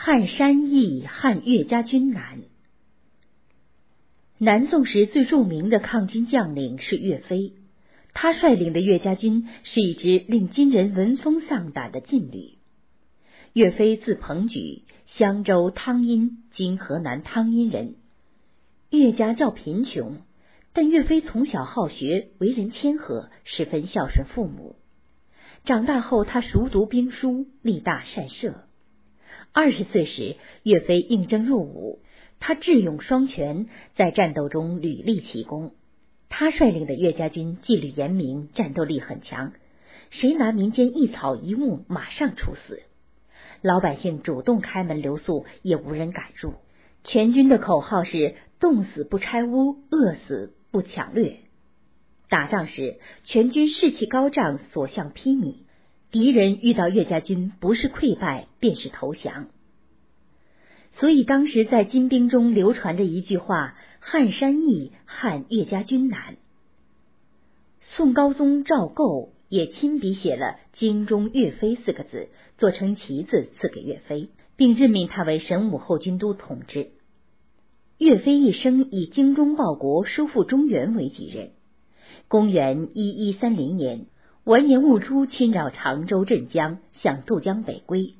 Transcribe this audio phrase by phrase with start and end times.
[0.00, 2.42] 汉山易汉岳家军难。
[4.38, 7.54] 南宋时最著名的抗金将领是岳飞，
[8.14, 12.58] 他率领的岳家军是一支令金人闻风丧胆的劲旅。
[13.54, 14.84] 岳飞字鹏举，
[15.16, 17.96] 襄州汤阴（今河南汤阴）人。
[18.90, 20.18] 岳家较贫穷，
[20.72, 24.76] 但岳飞从小好学，为人谦和，十分孝顺父母。
[25.64, 28.67] 长大后，他熟读兵书，力大善射。
[29.60, 31.98] 二十岁时，岳飞应征入伍，
[32.38, 33.66] 他智勇双全，
[33.96, 35.72] 在战斗中屡立奇功。
[36.28, 39.52] 他率领的岳家军纪律严明，战斗力很强，
[40.10, 42.84] 谁拿民间一草一木，马上处死。
[43.60, 46.54] 老百姓主动开门留宿，也无人敢入。
[47.02, 51.40] 全军的口号是“冻死不拆屋，饿死不抢掠”。
[52.30, 55.56] 打仗时，全军士气高涨，所向披靡。
[56.10, 59.48] 敌人遇到岳家军，不是溃败，便是投降。
[60.98, 66.36] 所以当时在金兵中流传着一句话：“汉山易，汉岳家军难。”
[67.94, 76.88] 宋高宗赵构也亲笔写了“京中岳飞”四个字，做成旗子赐给岳飞，并任命他为神武后军都统制。
[77.98, 81.50] 岳飞一生以精忠报国、收复中原为己任。
[82.28, 84.06] 公元一一三零年。
[84.48, 88.14] 完颜兀术侵扰常州镇江，向渡江北归。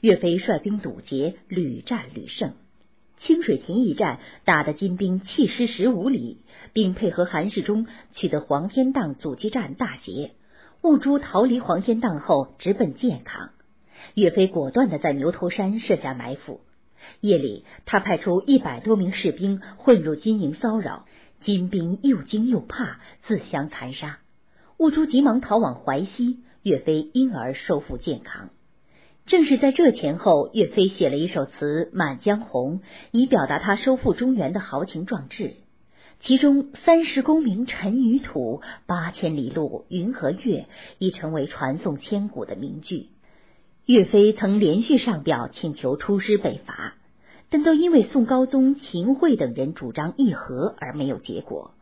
[0.00, 2.54] 岳飞率兵堵截，屡战屡胜。
[3.20, 6.38] 清水亭一战打得金兵弃师十五里，
[6.72, 10.30] 并配合韩世忠取得黄天荡阻击战大捷。
[10.80, 13.50] 兀术逃离黄天荡后，直奔建康。
[14.14, 16.62] 岳飞果断地在牛头山设下埋伏。
[17.20, 21.04] 夜里，他派出一百多名士兵混入金营骚扰，
[21.44, 24.20] 金兵又惊又怕，自相残杀。
[24.78, 28.50] 兀术急忙逃往淮西，岳飞因而收复建康。
[29.24, 35.54] 正是在这前后，岳飞写了一首词《满江红》，以表达他收复中原的豪情壮志。
[36.20, 40.66] 其中“三十功名尘与土，八千里路云和月”
[40.98, 43.08] 已成为传颂千古的名句。
[43.86, 46.94] 岳飞曾连续上表请求出师北伐，
[47.48, 51.72] 但都因为宋高宗秦桧等人主张议和而没有结果。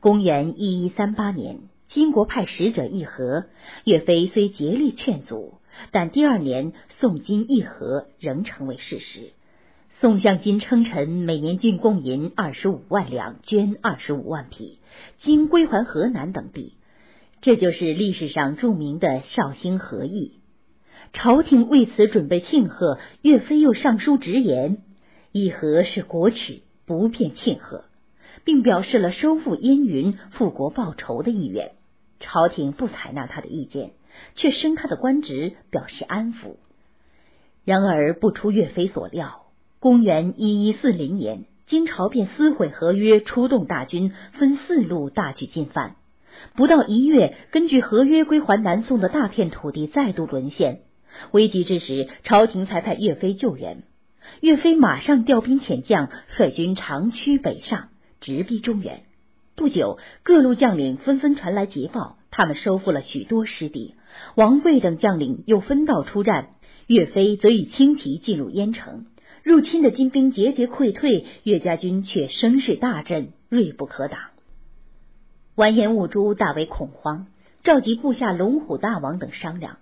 [0.00, 1.60] 公元一一三八年。
[1.90, 3.46] 金国派使者议和，
[3.84, 5.54] 岳飞虽竭力劝阻，
[5.90, 9.30] 但第二年宋金议和仍成为事实。
[10.00, 14.78] 宋向金称臣，每年进贡银二十五万两，绢二十五万匹，
[15.22, 16.74] 金归还河南等地。
[17.40, 20.34] 这就是历史上著名的绍兴和议。
[21.14, 24.82] 朝廷为此准备庆贺，岳飞又上书直言：
[25.32, 27.86] 议和是国耻，不便庆贺，
[28.44, 31.72] 并表示了收复燕云、复国报仇的意愿。
[32.20, 33.92] 朝廷不采纳他的意见，
[34.34, 36.56] 却升他的官职，表示安抚。
[37.64, 39.46] 然而不出岳飞所料，
[39.78, 45.96] 公元一一四零年，金朝便撕毁合约，出动大军，分四路大举进犯。
[46.54, 50.80] 不到一月，根据合约归还南宋的大片土地再度沦陷。
[51.32, 53.82] 危急之时，朝廷才派岳飞救援。
[54.40, 57.88] 岳飞马上调兵遣将，率军长驱北上，
[58.20, 59.02] 直逼中原。
[59.58, 63.96] 不久，各路将领纷纷传来捷报，他们收复了许多失地。
[64.36, 66.50] 王贵等将领又分道出战，
[66.86, 69.06] 岳飞则以轻骑进入燕城。
[69.42, 74.20] 入侵的金兵节节溃退，岳家军却声势大振，锐不可挡。
[75.56, 77.26] 完颜兀珠大为恐慌，
[77.64, 79.78] 召集部下龙虎大王等商量。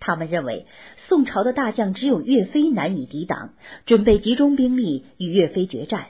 [0.00, 0.64] 他们认为
[1.06, 3.50] 宋朝的大将只有岳飞难以抵挡，
[3.84, 6.06] 准备集中兵力与岳飞决战。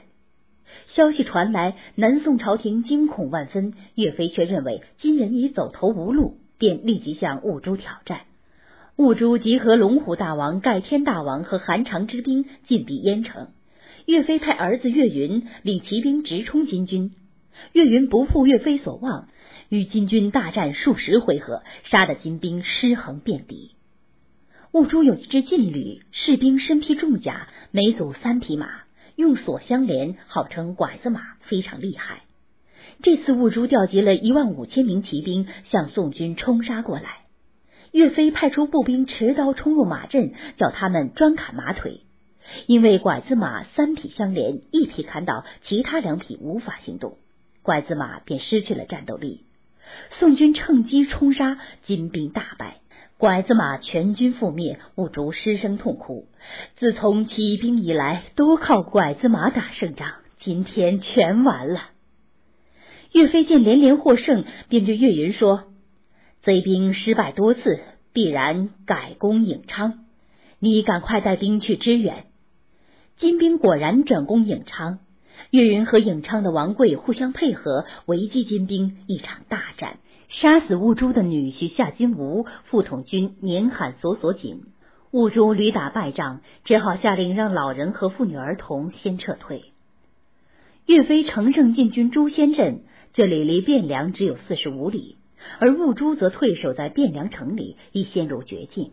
[0.95, 3.73] 消息传来，南宋朝廷惊恐万分。
[3.95, 8.21] 岳飞却认为金人已走投无路，便立即向兀珠挑战。
[8.95, 13.47] 兀珠集合龙虎大王、盖天大王和韩长之兵，进逼燕城。
[14.05, 17.11] 岳飞派儿子岳云领骑兵直冲金军。
[17.73, 19.29] 岳云不负岳飞所望，
[19.69, 23.71] 与金军大战数十回合，杀得金兵尸横遍地。
[24.71, 28.67] 兀珠有一支劲旅，士兵身披重甲，每组三匹马。
[29.19, 32.21] 用锁相连，号称拐子马，非常厉害。
[33.03, 37.25] 这次兀术调集了一万五千名骑兵，向宋军冲杀过来。
[37.91, 41.99] 岳飞派出步兵持刀冲入马阵，叫他们专砍马腿。
[42.65, 47.17] 因为拐子马三匹相连，一匹砍倒，其他两匹无法行动，
[47.61, 49.43] 拐子马便失去了战斗力。
[50.11, 52.77] 宋军趁机冲杀，金兵大败。
[53.19, 56.29] 拐子马全军覆灭，兀竹失声痛哭。
[56.77, 61.81] 自从起兵以来，都靠拐子马打胜仗，今天全完了。
[63.11, 65.65] 岳飞见连连获胜，便对岳云说
[66.43, 67.81] ：“贼兵失败多次，
[68.13, 70.05] 必然改攻颍昌。
[70.59, 72.23] 你赶快带兵去支援。”
[73.19, 74.99] 金兵果然转攻颍昌，
[75.51, 79.99] 岳云和颍昌的王贵互相配合，围击金兵，一场大战，
[80.29, 84.61] 杀死兀珠的女婿夏金吾，副统军年罕索索景。
[85.09, 89.63] 兀珠屡打败仗，只好下令让老人和妇女儿童先撤退。
[90.85, 95.17] 岳飞乘胜进军朱仙镇，这里离汴梁只有四十五里，
[95.59, 98.91] 而兀珠则退守在汴梁城里，已陷入绝境。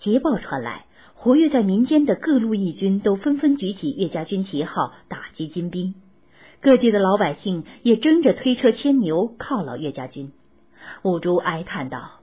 [0.00, 5.94] 捷报传来，活跃在民间的各路义军都纷纷举起岳家军旗号，打击金兵。
[6.62, 10.32] 各地的老百姓也争着推车牵牛犒劳岳家军。
[11.02, 12.20] 五珠哀叹道：“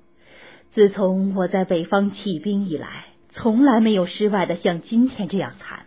[0.73, 5.85] 自从我在北方起兵以来，从来没有失败的像今天这样惨。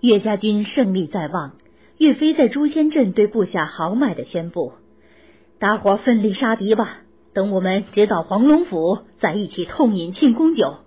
[0.00, 1.52] 岳家军胜利在望。”
[1.96, 4.72] 岳飞在朱仙镇对部下豪迈的宣布
[5.60, 6.98] ：“大伙奋力杀敌吧！
[7.32, 10.78] 等我们直捣黄龙府，再一起痛饮庆功酒。”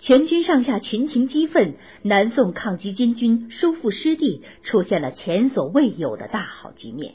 [0.00, 7.14] 全军上下群情激愤，南宋抗击金军，收复失地，出现了前所未有的大好局面。